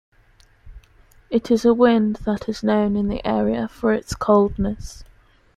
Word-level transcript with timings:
It 1.29 1.51
is 1.51 1.63
a 1.63 1.75
wind 1.75 2.15
that 2.25 2.49
is 2.49 2.63
known 2.63 2.95
in 2.95 3.07
the 3.07 3.23
area 3.23 3.67
for 3.67 3.93
its 3.93 4.15
coldness. 4.15 5.03